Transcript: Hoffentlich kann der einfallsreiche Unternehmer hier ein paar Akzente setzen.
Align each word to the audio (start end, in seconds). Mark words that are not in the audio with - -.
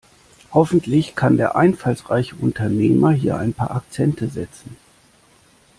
Hoffentlich 0.51 1.13
kann 1.13 1.37
der 1.37 1.55
einfallsreiche 1.55 2.35
Unternehmer 2.37 3.11
hier 3.11 3.37
ein 3.37 3.53
paar 3.53 3.69
Akzente 3.69 4.29
setzen. 4.29 4.75